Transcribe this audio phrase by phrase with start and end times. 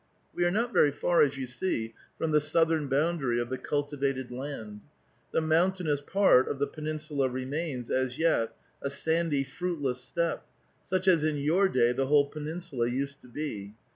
[0.33, 4.31] "We are not very far, as you see, from the southern boundary of the cultivated
[4.31, 4.81] land;
[5.31, 8.51] the mountainous part of the peninsula remains, as yet,
[8.81, 10.41] a sandy, fruitless steppe,
[10.83, 13.75] such as, in 3'our day, the whole peninsula used to be.